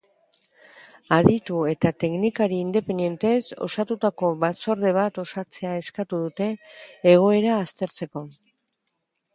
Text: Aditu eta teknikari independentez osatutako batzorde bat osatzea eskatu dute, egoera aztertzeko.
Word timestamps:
Aditu 1.17 1.59
eta 1.73 1.91
teknikari 2.03 2.57
independentez 2.65 3.43
osatutako 3.67 4.33
batzorde 4.47 4.95
bat 4.99 5.21
osatzea 5.27 5.77
eskatu 5.85 6.25
dute, 6.27 6.51
egoera 7.17 7.61
aztertzeko. 7.69 8.29